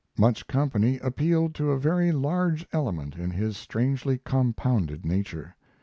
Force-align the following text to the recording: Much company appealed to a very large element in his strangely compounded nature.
Much 0.17 0.47
company 0.47 0.97
appealed 1.03 1.53
to 1.53 1.69
a 1.69 1.79
very 1.79 2.11
large 2.11 2.65
element 2.73 3.15
in 3.15 3.29
his 3.29 3.55
strangely 3.55 4.17
compounded 4.25 5.05
nature. 5.05 5.55